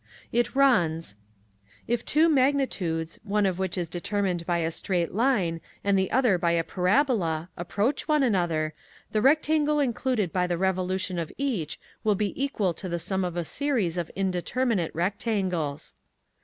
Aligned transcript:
It 0.31 0.55
runs: 0.55 1.15
If 1.87 2.03
two 2.03 2.27
magnitudes, 2.27 3.19
one 3.23 3.45
of 3.45 3.59
which 3.59 3.77
is 3.77 3.87
determined 3.87 4.47
by 4.47 4.57
a 4.57 4.71
straight 4.71 5.13
line 5.13 5.61
and 5.83 5.95
the 5.95 6.09
other 6.09 6.39
by 6.39 6.53
a 6.53 6.63
parabola 6.63 7.49
approach 7.55 8.07
one 8.07 8.23
another, 8.23 8.73
the 9.11 9.21
rectangle 9.21 9.79
included 9.79 10.33
by 10.33 10.47
the 10.47 10.57
revolution 10.57 11.19
of 11.19 11.31
each 11.37 11.79
will 12.03 12.15
be 12.15 12.33
equal 12.43 12.73
to 12.73 12.89
the 12.89 12.97
sum 12.97 13.23
of 13.23 13.37
a 13.37 13.45
series 13.45 13.95
of 13.95 14.09
indeterminate 14.15 14.89
rectangles. 14.95 15.93